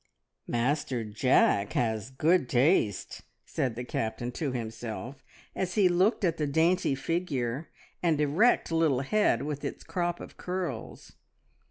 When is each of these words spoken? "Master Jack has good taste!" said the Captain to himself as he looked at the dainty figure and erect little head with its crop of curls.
"Master 0.47 1.03
Jack 1.03 1.73
has 1.73 2.09
good 2.09 2.49
taste!" 2.49 3.21
said 3.45 3.75
the 3.75 3.83
Captain 3.83 4.31
to 4.31 4.51
himself 4.51 5.23
as 5.55 5.75
he 5.75 5.87
looked 5.87 6.23
at 6.23 6.37
the 6.37 6.47
dainty 6.47 6.95
figure 6.95 7.69
and 8.01 8.19
erect 8.19 8.71
little 8.71 9.01
head 9.01 9.43
with 9.43 9.63
its 9.63 9.83
crop 9.83 10.19
of 10.19 10.37
curls. 10.37 11.13